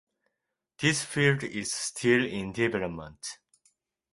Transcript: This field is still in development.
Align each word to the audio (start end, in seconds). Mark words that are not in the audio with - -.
This 0.79 1.03
field 1.05 1.43
is 1.43 1.71
still 1.71 2.25
in 2.25 2.53
development. 2.53 3.37